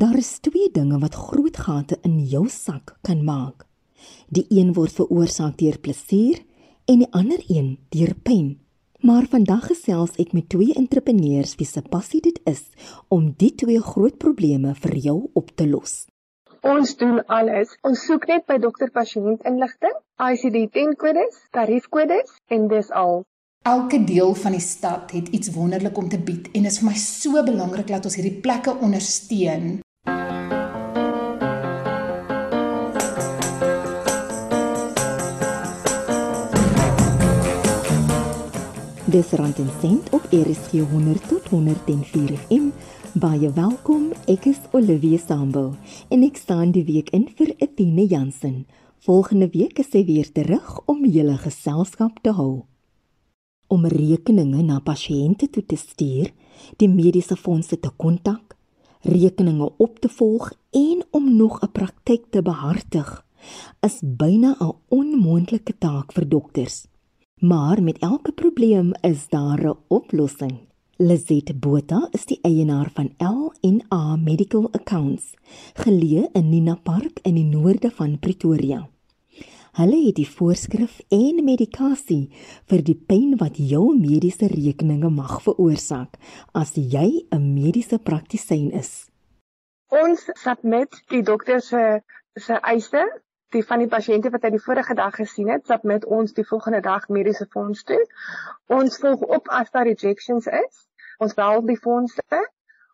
[0.00, 3.66] Daar is twee dinge wat groot gate in jou sak kan maak.
[4.32, 6.38] Die een word veroorsaak deur plesier
[6.88, 8.46] en die ander een deur pyn.
[9.04, 12.62] Maar vandag gesels ek met twee entrepreneurs wie se passie dit is
[13.08, 16.06] om die twee groot probleme vir jou op te los.
[16.64, 17.76] Ons doen alles.
[17.84, 23.20] Ons soek net by dokter pasiënt inligting, ICD-10 kodes, tariefkodes en dis al.
[23.68, 26.88] Elke deel van die stad het iets wonderlik om te bied en dit is vir
[26.88, 29.82] my so belangrik dat ons hierdie plekke ondersteun.
[39.10, 42.66] Dis rand en sent op RSG 100 tot 104 FM.
[43.18, 44.10] Baie welkom.
[44.30, 45.72] Ek is Olivia Sambo
[46.14, 48.68] en ek staan die week in vir Etienne Jansen.
[49.02, 52.68] Volgende week is sy weer terug om julle geselskap te hou.
[53.66, 56.30] Om rekeninge na pasiënte toe te stuur,
[56.78, 58.54] die mediese fondse te kontak,
[59.02, 63.26] rekeninge op te volg en om nog 'n praktyk te behartig,
[63.82, 66.89] is byna 'n onmoontlike taak vir dokters.
[67.40, 70.58] Maar met elke probleem is daar 'n oplossing.
[70.96, 75.34] Lizet Botha is die eienaar van L&A Medical Accounts,
[75.74, 78.88] geleë in Nina Park in die noorde van Pretoria.
[79.72, 82.28] Hulle het die voorskrif en medikasie
[82.66, 86.18] vir die pyn wat jou mediese rekeninge mag veroorsaak
[86.52, 89.08] as jy 'n mediese praktisyn is.
[89.88, 92.02] Ons submit die dokter se
[92.34, 93.22] se eise
[93.54, 96.46] die van die pasiënte wat hy die vorige dag gesien het, sap met ons die
[96.46, 98.00] volgende dag mediese fonds toe.
[98.78, 100.86] Ons volg op as daar rejections is.
[101.18, 102.40] Ons bel die fondse.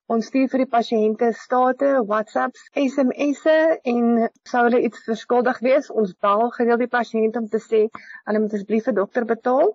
[0.07, 3.57] Ons stuur vir die pasiënte state, WhatsApps, SMS'e
[3.93, 8.43] en sou hulle iets verskuldig wees, ons bel gereeld die pasiënt om te sê hulle
[8.45, 9.73] moet asseblief vir dokter betaal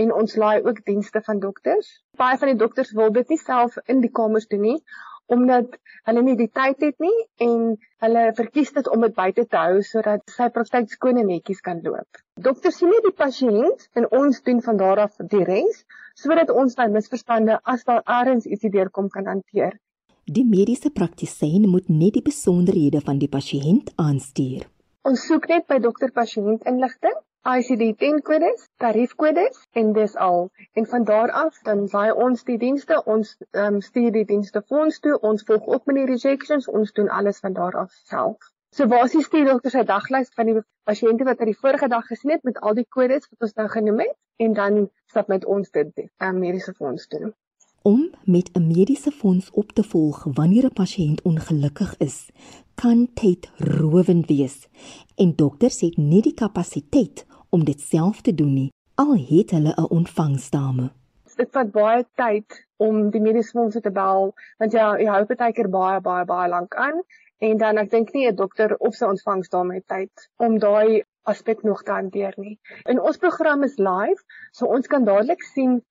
[0.00, 1.90] en ons laai ook dienste van dokters.
[2.16, 4.78] Baie van die dokters wil dit nie self in die kamers doen nie
[5.26, 5.76] omdat
[6.08, 9.80] hulle nie die tyd het nie en hulle verkies dit om dit buite te hou
[9.86, 12.20] sodat sy praktyk skoon en netjies kan loop.
[12.48, 15.84] Dokters sien nie die pasiënt en ons doen van daar af die res
[16.20, 19.78] sodat ons by misverstande as daar ergens ietsie deurkom kan hanteer.
[20.24, 24.64] Die mediese praktisyn moet net die besonderhede van die pasiënt aanstuur.
[25.04, 30.50] Ons soek net by dokter pasiënt inligting ICD-10 kodes, tariefkodes en dis al.
[30.72, 35.00] En van daar af dan vaai ons die dienste, ons um, stuur die dienste fonds
[35.04, 38.48] toe, ons volg op met die rejections, ons doen alles van daar af self.
[38.72, 40.56] So basies stuur dokter sy daglys van die
[40.88, 43.68] pasiënte wat hy die vorige dag gesien het met al die kodes wat ons nou
[43.76, 44.80] genoem het en dan
[45.12, 47.36] stap met ons dit die um, mediese fonds doen.
[47.84, 52.32] Om met 'n mediese fonds op te volg wanneer 'n pasiënt ongelukkig is,
[52.74, 54.68] kan tyd rowend wees
[55.14, 58.70] en dokters het nie die kapasiteit om dit self te doen nie
[59.02, 60.90] al het hulle 'n ontvangsdame.
[61.36, 65.52] Dit vat baie tyd om die mediese fondse te bel want ja, jy hou baie
[65.52, 67.02] keer baie baie baie lank aan
[67.38, 71.62] en dan ek dink nie 'n dokter of sy ontvangsdame het tyd om daai aspek
[71.62, 72.58] nog te hanteer nie.
[72.84, 74.22] In ons program is live,
[74.52, 75.82] so ons kan dadelik sien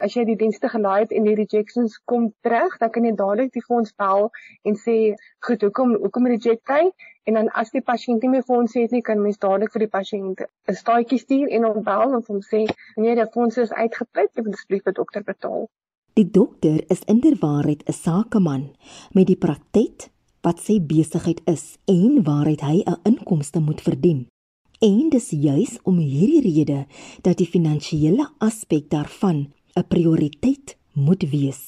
[0.00, 3.52] as jy die dienste gelaai het en die rejections kom terug, dan kan jy dadelik
[3.52, 4.30] die fonds bel
[4.64, 5.14] en sê,
[5.46, 6.90] "Goed, hoekom hoekom reject hy?"
[7.26, 9.92] En dan as die pasiënt nie meer fonds het nie, kan mens dadelik vir die
[9.98, 12.66] pasiënt 'n staatjie stuur en hom bel en hom sê,
[12.96, 15.68] "Nee, die fonds is uitgeput, jy moet asseblief vir dokter betaal."
[16.14, 18.70] Die dokter is inderwaarheid 'n sakeman
[19.12, 20.10] met die praktyk
[20.42, 24.26] wat sy besigheid is en waaruit hy 'n inkomste moet verdien.
[24.80, 26.86] En dis juis om hierdie rede
[27.20, 31.60] dat die finansiële aspek daarvan 'n prioriteit moet wees.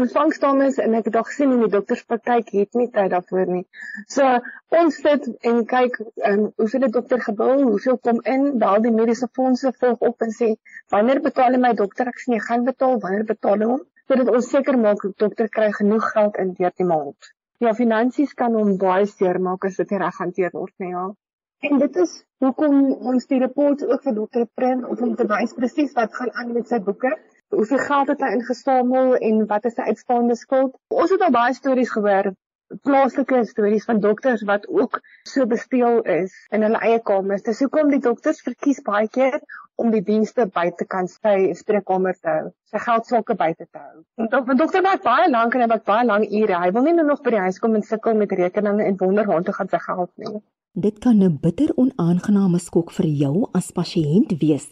[0.00, 3.62] Ontvangsdames en ek het al gesien in die dokterspraktyk het nie tyd daarvoor nie.
[4.14, 4.32] So
[4.80, 5.94] ons sit en kyk
[6.30, 10.34] um, hoeveel die dokter gebou, hoeveel kom in, bel die mediese fondse volg op en
[10.38, 10.50] sê
[10.94, 12.10] wanneer betaal my dokter?
[12.12, 13.84] Ek sê nee, gaan betaal, wanneer betaal hom?
[14.06, 17.30] Sodat ons seker maak die dokter kry genoeg geld in deur die maand.
[17.64, 21.06] Ja, finansies kan hom baie seer maak as dit nie reg hanteer word nie, ja.
[21.64, 22.12] En dit is
[22.44, 26.52] hoekom ons die rapport ook vir dokter print om te wys presies wat gaan aan
[26.52, 27.14] met sy boeke.
[27.54, 30.74] Hoeveel geld het hy ingesamel en wat is sy uitstaande skuld?
[30.90, 32.32] Ons het al baie stories gehoor,
[32.82, 34.98] plaaslike stories van dokters wat ook
[35.30, 37.44] so besteel is in hulle eie kamers.
[37.46, 39.38] Dis hoekom die dokters verkies baie keer
[39.76, 44.02] om die dienste buite kan sy spreekkamer te hou, sy geldsake buite te hou.
[44.18, 46.60] Want 'n dokter werk baie lank en hy werk baie lank ure.
[46.64, 49.26] Hy wil nie nou nog by die huis kom en sukkel met rekeninge en wonder
[49.26, 50.42] waar toe gaan sy geld nie.
[50.84, 54.66] Dit kan 'n bitter onaangename skok vir jou as pasiënt wees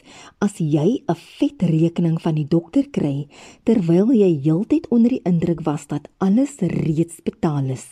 [0.47, 3.27] as jy 'n vet rekening van die dokter kry
[3.65, 7.87] terwyl jy heeltyd onder die indruk was dat alles reeds betaal is.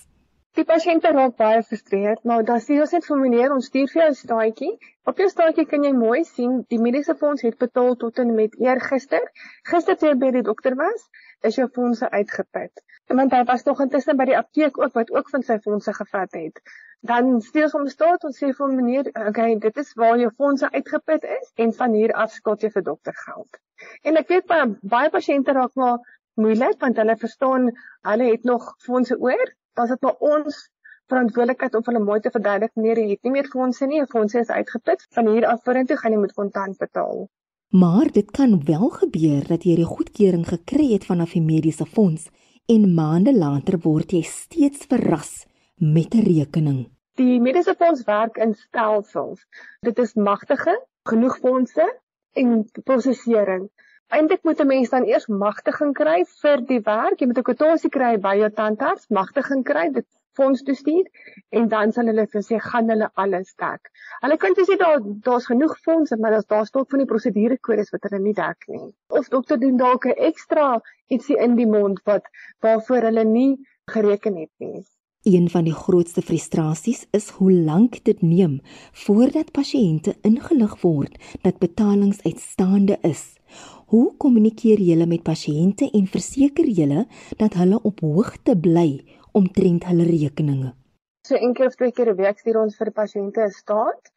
[0.59, 4.03] Die pasiënte raak baie gefrustreerd, maar dan sê ons net vir meneer, ons stuur vir
[4.03, 4.73] jou 'n staatjie.
[5.11, 8.61] Op jou staatjie kan jy mooi sien die mediese fonds het betaal tot en met
[8.61, 9.25] eergister.
[9.71, 11.09] Gister toe jy by die dokter was,
[11.49, 12.83] is jou fondse uitgeput.
[13.07, 16.39] Want hy was nog intussen by die apteek ook wat ook van sy fondse gevat
[16.39, 16.61] het.
[17.11, 21.25] Dan stuur hom staat en sê vir meneer, okay, dit is waar jou fondse uitgeput
[21.39, 23.59] is en van hier af skuld jy vir dokter geld.
[24.07, 25.99] En ek weet baie baie pasiënte raak maar
[26.43, 27.73] moeilik want hulle verstaan
[28.09, 29.51] hulle het nog fondse oor.
[29.75, 30.63] Dan is dit maar ons
[31.11, 34.41] verantwoordelikheid om hulle mooi te verduidelik nee, jy het nie meer fondse nie, jou fondse
[34.41, 35.07] is uitgeput.
[35.17, 37.27] Van hier af vorentoe gaan jy moet kontant betaal.
[37.73, 42.27] Maar dit kan wel gebeur dat jy die goedkeuring gekry het vanaf die mediese fonds
[42.69, 45.31] en maande later word jy steeds verras
[45.81, 46.81] met 'n rekening.
[47.17, 49.47] Die mediese fonds werk in stelsels.
[49.81, 50.75] Dit is magtige,
[51.09, 51.87] genoeg fondse
[52.33, 53.71] en prosesering.
[54.09, 57.21] Eindelik moet 'n mens dan eers magtiging kry vir die werk.
[57.21, 59.89] Jy moet 'n kwotasie kry by jou tandarts, magtiging kry.
[59.93, 60.07] Dit
[60.39, 61.09] fonds toe stuur
[61.59, 63.91] en dan sal hulle vir sê gaan hulle alles dek.
[64.25, 68.09] Hulle kan sê daar daar's genoeg fondse, maar daar's daar stok van die prosedurekodes wat
[68.09, 68.89] hulle nie dek nie.
[69.09, 72.25] Of dokter doen dalk 'n ekstra ietsie in die mond wat
[72.61, 73.53] waarvoor hulle nie
[73.91, 74.85] gereken het nie.
[75.23, 78.57] Een van die grootste frustrasies is hoe lank dit neem
[79.05, 83.23] voordat pasiënte ingelig word dat betalings uitstaande is.
[83.87, 87.05] Hoe kommunikeer jy met pasiënte en verseker jy
[87.39, 90.73] dat hulle op hoogte bly omtrent hulle rekeninge.
[91.27, 94.11] So een keer of twee keer 'n week stuur ons vir pasiënte 'n staat.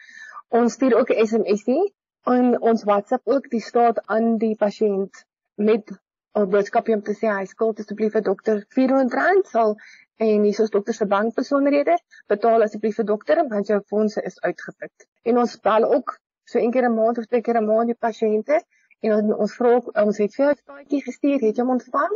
[0.59, 1.94] Ons stuur ook 'n SMSie
[2.35, 5.25] en ons WhatsApp ook die staat aan die pasiënt
[5.56, 5.91] met
[6.39, 9.75] 'n boodskap om te sê hy skuld asseblief vir dokter R400 sal
[10.17, 11.97] en hier is dokter se bankbesonderhede
[12.33, 15.07] betaal asseblief vir dokter want jou fondse is uitgeput.
[15.23, 18.01] En ons bel ook so een keer 'n maand of twee keer 'n maand die
[18.07, 18.63] pasiënte
[19.00, 22.13] en ons ons vra ons het vir 'n staatjie gestuur, het jy hom ontvang?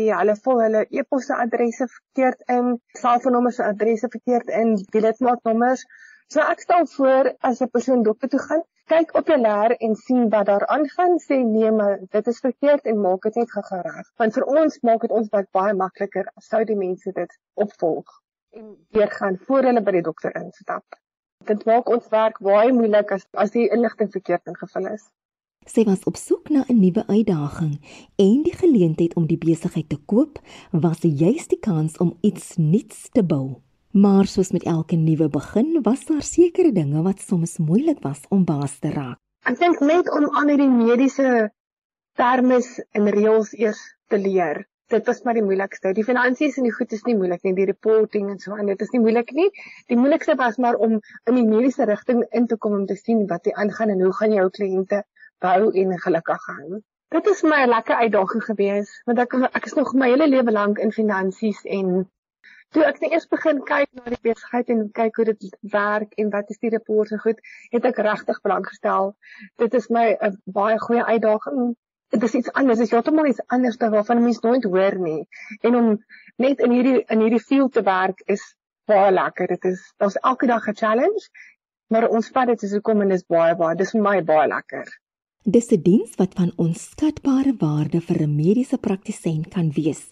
[0.00, 5.84] die hulle vul hulle e-posse adresse verkeerd in, selfoonnommers se adresse verkeerd in, die lidmaatnommers.
[6.32, 8.62] So ek stel voor as 'n persoon dokter toe gaan,
[8.92, 12.92] kyk op jou leer en sien wat daar aangaan, sê nee, maar dit is verkeerd
[12.92, 14.12] en maak dit net gou reg.
[14.22, 18.20] Want vir ons maak dit ons werk baie makliker as sou die mense dit opvolg
[18.56, 20.98] en weer gaan voor hulle by die dokter instap.
[21.46, 25.04] Dit maak ons werk baie moeilik as as die inligting verkeerd ingevul is.
[25.66, 27.74] Sy was op soek na 'n nuwe uitdaging
[28.24, 30.38] en die geleentheid om die besigheid te koop
[30.70, 33.60] was juist die kans om iets nuuts te bou.
[33.92, 38.44] Maar soos met elke nuwe begin was daar sekere dinge wat soms moeilik was om
[38.44, 39.18] baas te raak.
[39.44, 41.50] Ek dink net om aan hierdie mediese
[42.14, 42.60] terme
[42.90, 45.92] en reëls eers te leer dit was maar die moeilikste.
[45.92, 48.82] Die finansies en die goed is nie moeilik nie, die reporting en so en dit
[48.82, 49.48] is nie moeilik nie.
[49.90, 53.24] Die moeilikste was maar om in die mediese rigting in te kom om te sien
[53.30, 55.02] wat hier aangaan en hoe gaan jou kliënte
[55.42, 56.82] bou en gelukkig hou.
[57.14, 60.78] Dit is my lekker uitdaging gewees want ek ek is nog my hele lewe lank
[60.82, 62.06] in finansies en
[62.74, 66.30] toe ek net eers begin kyk na die besigheid en kyk hoe dit werk en
[66.30, 67.42] wat is die reporte en goed,
[67.74, 69.14] het ek regtig belang gestel.
[69.62, 71.74] Dit is my 'n baie goeie uitdaging
[72.14, 75.26] dit is iets anders, dit is heeltemal iets anders dan waarvan mense nooit hoor nie.
[75.60, 75.88] En om
[76.36, 78.44] net in hierdie in hierdie field te werk is
[78.86, 79.46] baie lekker.
[79.56, 81.28] Dit is daar's elke dag 'n challenge,
[81.90, 84.86] maar ons vat dit soos kom en dis baie baie, dis vir my baie lekker.
[85.44, 90.10] Dis 'n diens wat van onskatbare waarde vir 'n mediese praktisyn kan wees.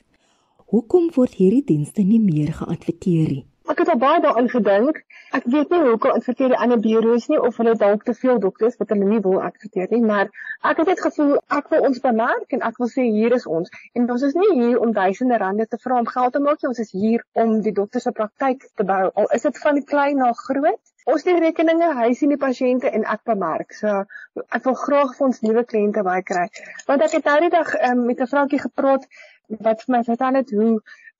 [0.66, 3.46] Hoekom word hierdie dienste nie meer geadverteer nie?
[3.72, 4.98] Ek het al baie daarin gedink.
[5.36, 8.74] Ek weet nie hoekom adverteer die ander bureaus nie of hulle dalk te veel dokters
[8.80, 10.28] wat hulle nie wil adverteer nie, maar
[10.70, 13.72] ek het net gevoel ek wil ons bemerk en ek wil sê hier is ons.
[13.96, 16.70] En ons is nie hier om duisende rande te vra om geld te maak nie,
[16.74, 19.00] ons is hier om die dokter se praktyk te bou.
[19.22, 20.80] Al is dit van klein na groot.
[21.16, 23.72] Ons doen rekeninge, hy sien die pasiënte en ek bemerk.
[23.80, 24.04] So
[24.44, 26.50] ek wil graag vir ons nuwe kliënte baie kry.
[26.84, 29.08] Want ek het nou die dag um, met 'n vroutjie gepraat
[29.48, 30.74] wat vir my vertel het hoe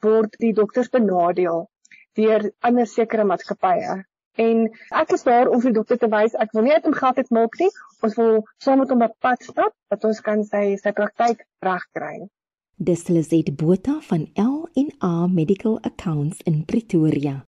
[0.04, 1.70] word die dokters benadeel
[2.18, 4.02] deur ander sekere maatskappye.
[4.34, 7.18] En ek is daar om vir dokter te wys ek wil nie uit hom geld
[7.22, 7.70] het maak nie.
[8.02, 12.26] Ons wil saam met hom op pad stap dat ons kan sy sy praktyk regkry.
[12.74, 17.44] Dis Lizet Botha van L&A Medical Accounts in Pretoria.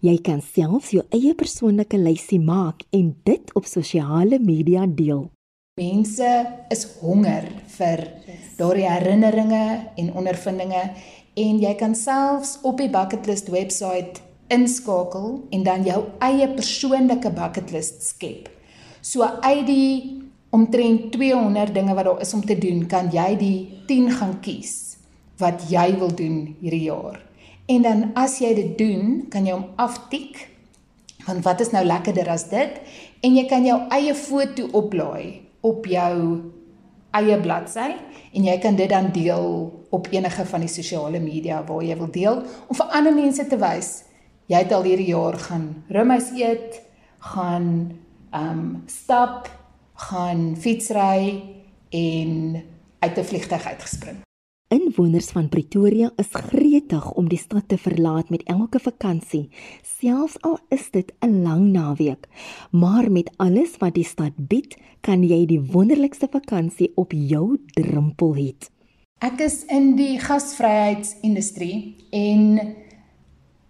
[0.00, 5.30] Jy kan self jou eie persoonlike lysie maak en dit op sosiale media deel.
[5.78, 8.12] Mense is honger vir
[8.58, 10.90] daardie herinneringe en ondervindinge
[11.42, 17.30] en jy kan selfs op die bucket list webwerf inskakel en dan jou eie persoonlike
[17.36, 18.48] bucket list skep.
[19.00, 19.92] So uit die
[20.50, 24.96] omtrent 200 dinge wat daar is om te doen, kan jy die 10 gaan kies
[25.38, 27.20] wat jy wil doen hierdie jaar.
[27.68, 30.48] En dan as jy dit doen, kan jy hom aftik.
[31.26, 32.80] Want wat is nou lekkerder as dit?
[33.20, 36.14] En jy kan jou eie foto oplaai op jou
[37.10, 37.94] eie bladsy
[38.32, 42.10] en jy kan dit dan deel op enige van die sosiale media waar jy wil
[42.10, 44.08] deel om vir ander mense te wys
[44.48, 46.80] jy het al hierdie jaar gaan roomys eet,
[47.34, 47.68] gaan
[48.30, 49.48] ehm um, stap,
[50.08, 51.42] gaan fietsry
[51.90, 52.64] en
[52.98, 54.27] uit 'n vliegtuig uitgespring.
[54.68, 59.46] Inwoners van Pretoria is gretig om die stad te verlaat met elke vakansie,
[59.80, 62.28] selfs al is dit 'n lang naweek.
[62.70, 68.34] Maar met alles wat die stad bied, kan jy die wonderlikste vakansie op jou drempel
[68.36, 68.54] hê.
[69.18, 72.60] Ek is in die gasvryheidsindustrie en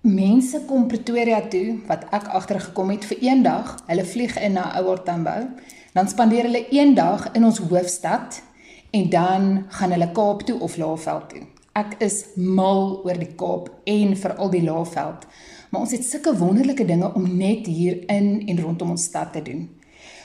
[0.00, 3.85] mense kom Pretoria toe wat ek agtergekom het vir een dag.
[3.87, 5.47] Hulle vlieg in na Ouer Tambo.
[5.93, 8.43] Dan spandeer hulle een dag in ons hoofstad
[8.90, 11.42] en dan gaan hulle Kaap toe of Laagveld toe.
[11.78, 15.26] Ek is mal oor die Kaap en veral die Laagveld.
[15.71, 19.42] Maar ons het sulke wonderlike dinge om net hier in en rondom ons stad te
[19.42, 19.68] doen.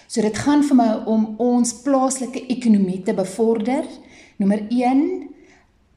[0.08, 3.88] So dit gaan vir my om ons plaaslike ekonomie te bevorder.
[4.38, 5.04] Nommer 1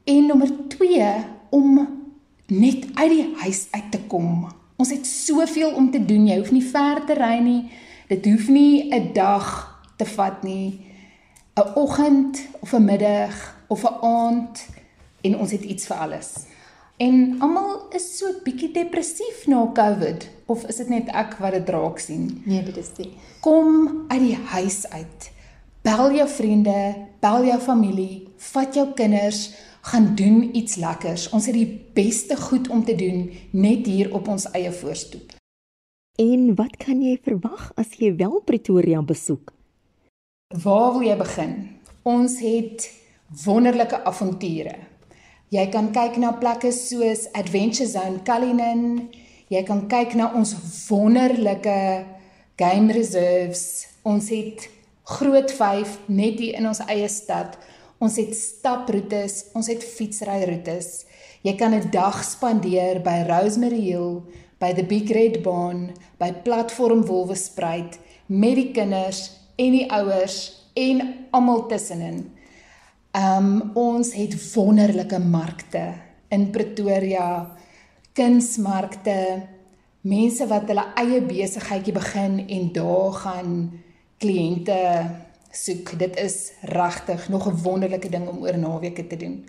[0.05, 1.11] en nommer 2
[1.51, 1.81] om
[2.47, 4.47] net uit die huis uit te kom.
[4.77, 6.27] Ons het soveel om te doen.
[6.29, 7.63] Jy hoef nie ver te ry nie.
[8.09, 9.47] Dit hoef nie 'n dag
[9.97, 10.86] te vat nie.
[11.57, 14.67] 'n oggend of 'n middag of 'n aand
[15.21, 16.33] en ons het iets vir alles.
[16.97, 21.69] En almal is so bietjie depressief na COVID of is dit net ek wat dit
[21.69, 22.43] raak sien?
[22.45, 23.13] Nee, dit is nie.
[23.41, 25.31] Kom uit die huis uit.
[25.83, 31.29] Bel jou vriende, bel jou familie, vat jou kinders, gaan doen iets lekkers.
[31.29, 35.37] Ons het die beste goed om te doen net hier op ons eie voorstoep.
[36.19, 39.56] En wat kan jy verwag as jy wel Pretoria besoek?
[40.55, 41.55] Waar wil jy begin?
[42.07, 42.85] Ons het
[43.43, 44.77] wonderlike avonture.
[45.51, 49.09] Jy kan kyk na plekke soos Adventure Zone Cullinan.
[49.51, 50.53] Jy kan kyk na ons
[50.87, 52.07] wonderlike
[52.63, 53.89] game reserves.
[54.07, 54.69] Ons het
[55.17, 57.59] Groot 5 net hier in ons eie stad.
[57.99, 61.07] Ons het staproetes, ons het fietsryroetes.
[61.43, 64.23] Jy kan 'n dag spandeer by Rosemary Hill,
[64.61, 70.39] by the Big Red Barn, by Platform Wolwespruit met die kinders en die ouers
[70.77, 72.25] en almal tussenin.
[73.17, 75.85] Um ons het wonderlike markte
[76.29, 77.57] in Pretoria,
[78.17, 79.19] kunsmarkte,
[80.07, 83.53] mense wat hulle eie besigheidjie begin en daar gaan
[84.23, 84.79] kliënte
[85.51, 85.97] soek.
[85.99, 89.45] Dit is regtig nog 'n wonderlike ding om oor naweke te doen.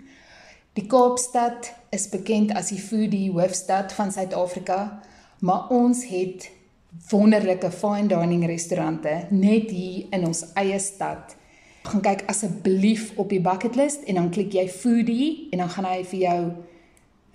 [0.72, 5.00] Die Kaapstad is bekend as die foodie hoofstad van Suid-Afrika,
[5.38, 6.50] maar ons het
[7.10, 11.36] wonderlike fine dining restaurante net hier in ons eie stad.
[11.88, 15.88] Gaan kyk asseblief op die bucket list en dan klik jy foodie en dan gaan
[15.88, 16.40] hy vir jou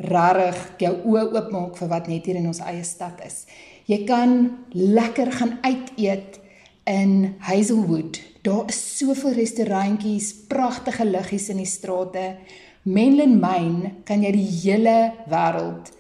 [0.04, 3.44] rarig jou oë oopmaak vir wat net hier in ons eie stad is.
[3.90, 4.36] Jy kan
[4.74, 6.40] lekker gaan uit eet
[6.90, 8.20] in Hazelwood.
[8.44, 12.34] Daar is soveel restaurantjies, pragtige liggies in die strate.
[12.84, 14.98] Menlyn Myn kan jy die hele
[15.32, 15.94] wêreld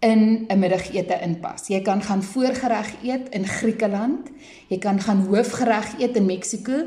[0.00, 1.68] in 'n middagete inpas.
[1.68, 4.28] Jy kan gaan voorgereg eet in Griekeland,
[4.68, 6.78] jy kan gaan hoofgereg eet in Mexiko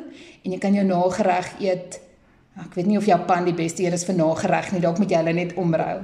[0.43, 2.01] en jy kan jou nagereg eet.
[2.57, 5.17] Ek weet nie of Japan die beste hier is vir nagereg nie, dalk moet jy
[5.17, 6.01] hulle net omrou.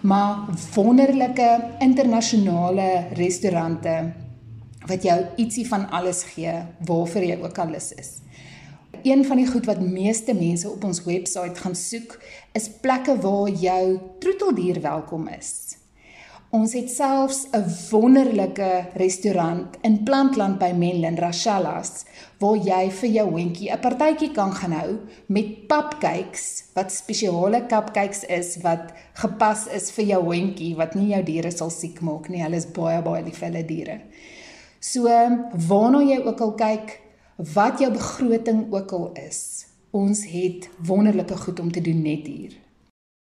[0.00, 0.36] Maar
[0.74, 4.12] wonderlike internasionale restaurante
[4.86, 8.20] wat jou ietsie van alles gee waarvoor jy ook al lus is
[9.06, 12.18] een van die goed wat meeste mense op ons webwerf gaan soek,
[12.52, 15.76] is plekke waar jou troeteldier welkom is.
[16.56, 22.04] Ons het selfs 'n wonderlike restaurant in Plantland by Menlyn, Rachellas,
[22.38, 28.24] waar jy vir jou hondjie 'n partytjie kan gaan hou met papcakes wat spesiale cupcakes
[28.24, 32.42] is wat gepas is vir jou hondjie wat nie jou diere sal siek maak nie.
[32.42, 34.00] Hulle is baie baie lief vir hulle diere.
[34.80, 35.02] So,
[35.68, 37.00] waarna jy ook al kyk,
[37.54, 39.66] wat jou begroting ook al is.
[39.90, 42.52] Ons het wonderlike goed om te doen net hier.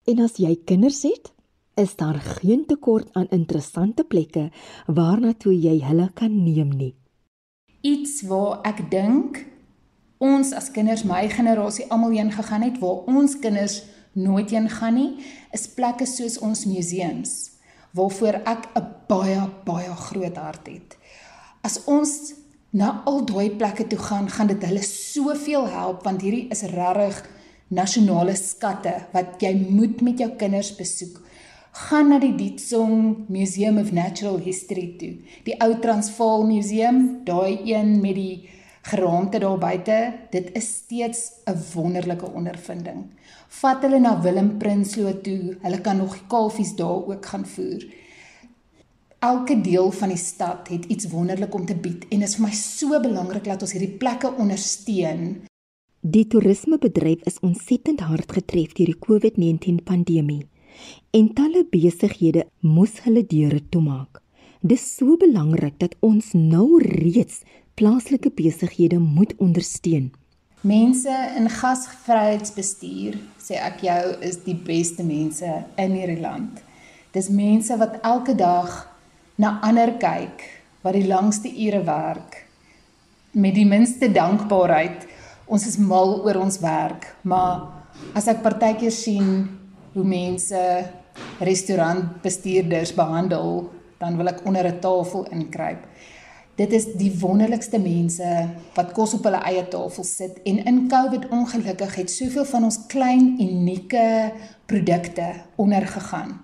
[0.06, 1.32] En as jy kinders het,
[1.80, 4.50] is daar geen tekort aan interessante plekke
[4.86, 6.96] waarna toe jy hulle kan neem nie.
[7.82, 9.46] Iets waar ek dink
[10.20, 14.98] ons as kinders my generasie almal heen gegaan het waar ons kinders nooit heen gaan
[15.00, 15.12] nie,
[15.56, 17.56] is plekke soos ons museums
[17.96, 20.98] waarvoor ek 'n baie baie groot hart het.
[21.64, 22.34] As ons
[22.72, 27.24] na al daai plekke toe gaan, gaan dit hulle soveel help want hierdie is regtig
[27.68, 31.29] nasionale skatte wat jy moet met jou kinders besoek.
[31.72, 35.12] Gaan na die Dietsong Museum of Natural History toe.
[35.46, 38.50] Die ou Transvaal Museum, daai een met die
[38.90, 39.98] geraamte daar buite,
[40.34, 43.06] dit is steeds 'n wonderlike ondervinding.
[43.48, 45.58] Vat hulle na Willem Prinsloo toe.
[45.62, 47.86] Hulle kan nog kalfies daar ook gaan voer.
[49.20, 52.54] Elke deel van die stad het iets wonderlik om te bied en is vir my
[52.54, 55.42] so belangrik dat ons hierdie plekke ondersteun.
[56.02, 60.48] Die toerismebedryf is ontsettend hard getref deur die COVID-19 pandemie
[61.14, 64.22] en talle besighede moes hulle deure toemaak.
[64.62, 67.44] Dis so belangrik dat ons nou reeds
[67.80, 70.10] plaaslike besighede moet ondersteun.
[70.62, 75.48] Mense in gasvryheidsbestuur, sê ek jou, is die beste mense
[75.80, 76.60] in hierdie land.
[77.16, 78.74] Dis mense wat elke dag
[79.40, 80.44] na ander kyk
[80.84, 82.44] wat die langste ure werk
[83.32, 85.06] met die minste dankbaarheid.
[85.48, 87.70] Ons is mal oor ons werk, maar
[88.18, 89.48] as ek partykeer sien
[90.00, 90.62] hoe mense
[91.44, 93.68] restaurantbestuurders behandel,
[94.00, 95.84] dan wil ek onder 'n tafel inkruip.
[96.56, 101.30] Dit is die wonderlikste mense wat kos op hulle eie tafel sit en in Covid
[101.32, 104.32] ongelukkig het soveel van ons klein unieke
[104.66, 106.40] produkte ondergegaan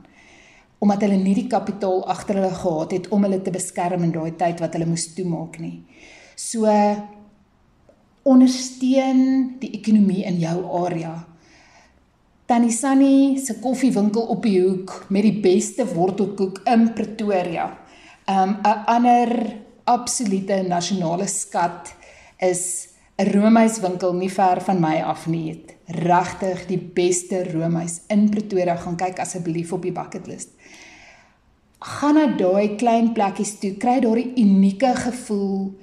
[0.80, 4.36] omdat hulle nie die kapitaal agter hulle gehad het om hulle te beskerm in daai
[4.38, 5.82] tyd wat hulle moes toemaak nie.
[6.36, 6.70] So
[8.24, 9.22] ondersteun
[9.62, 11.16] die ekonomie in jou area.
[12.46, 17.70] Tannie Sunny se koffiewinkel op die hoek met die beste wortelkoek in Pretoria.
[18.30, 21.94] Um 'n ander absolute nasionale skat
[22.40, 25.64] is 'n roomhuiswinkel nie ver van my af nie.
[25.86, 30.50] Regtig die beste roomhuis in Pretoria gaan kyk asseblief op die bucket list
[31.86, 35.74] gaan na daai klein plekkies toe, kry daardie unieke gevoel,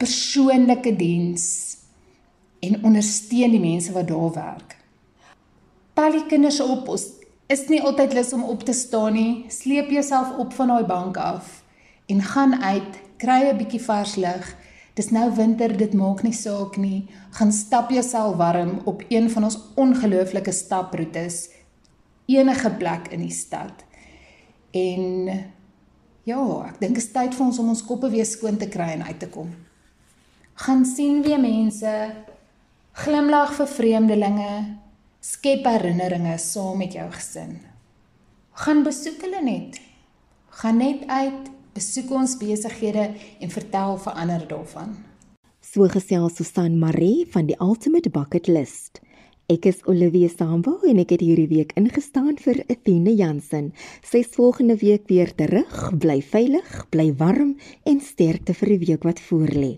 [0.00, 1.46] persoonlike diens
[2.62, 4.76] en ondersteun die mense wat daar werk.
[5.94, 7.04] Tel die kinders op, ons
[7.52, 9.44] is nie altyd lus om op te staan nie.
[9.52, 11.58] Sleep jouself op van daai bank af
[12.12, 14.56] en gaan uit, kry 'n bietjie vars lug.
[14.94, 17.08] Dis nou winter, dit maak nie saak nie.
[17.30, 21.48] Gaan stap jouself warm op een van ons ongelooflike staproetes
[22.26, 23.84] enige plek in die stad.
[24.70, 25.26] En
[26.22, 28.92] ja, ek dink dit is tyd vir ons om ons koppe weer skoon te kry
[28.96, 29.50] en uit te kom.
[30.54, 31.92] Gaan sien weer mense,
[32.92, 34.52] glimlag vir vreemdelinge,
[35.22, 37.60] skep herinneringe saam met jou gesin.
[38.64, 39.78] Gaan besoek hulle net.
[40.58, 43.04] Gaan net uit, besoek ons besighede
[43.38, 44.96] en vertel vir ander daarvan.
[45.62, 48.98] So gesels Susan Marie van die Ultimate Bucket List.
[49.46, 53.70] Ek is Olivia Sambo en ek het hierdie week ingestaan vir Athena Jansen.
[54.02, 55.92] Sy is volgende week weer terug.
[56.02, 57.54] Bly veilig, bly warm
[57.86, 59.76] en sterkte vir die week wat voorlê.